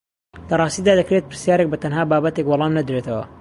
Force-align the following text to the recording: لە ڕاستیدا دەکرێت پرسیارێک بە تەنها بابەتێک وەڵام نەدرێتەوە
لە 0.49 0.55
ڕاستیدا 0.61 0.93
دەکرێت 0.99 1.25
پرسیارێک 1.27 1.67
بە 1.69 1.77
تەنها 1.83 2.03
بابەتێک 2.11 2.45
وەڵام 2.47 2.73
نەدرێتەوە 2.79 3.23